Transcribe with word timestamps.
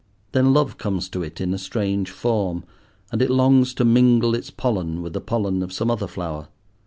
Then 0.31 0.51
love 0.51 0.79
comes 0.79 1.07
to 1.09 1.21
it 1.21 1.39
in 1.39 1.53
a 1.53 1.59
strange 1.59 2.09
form, 2.09 2.63
and 3.11 3.21
it 3.21 3.29
longs 3.29 3.71
to 3.75 3.85
mingle 3.85 4.33
its 4.33 4.49
pollen 4.49 5.03
with 5.03 5.13
the 5.13 5.21
pollen 5.21 5.61
of 5.61 5.71
some 5.71 5.91
other 5.91 6.07
flower. 6.07 6.47